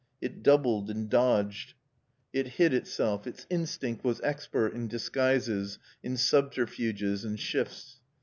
It 0.19 0.41
doubled 0.41 0.89
and 0.89 1.07
dodged; 1.07 1.75
it 2.33 2.47
hid 2.57 2.73
itself; 2.73 3.27
its 3.27 3.45
instinct 3.51 4.03
was 4.03 4.19
expert 4.23 4.73
in 4.73 4.87
disguises, 4.87 5.77
in 6.01 6.17
subterfuges 6.17 7.23
and 7.23 7.39
shifts. 7.39 8.01